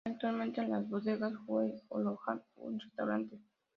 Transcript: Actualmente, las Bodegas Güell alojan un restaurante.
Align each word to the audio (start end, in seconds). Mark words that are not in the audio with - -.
Actualmente, 0.03 0.67
las 0.67 0.89
Bodegas 0.89 1.31
Güell 1.45 1.79
alojan 1.91 2.41
un 2.55 2.79
restaurante. 2.79 3.37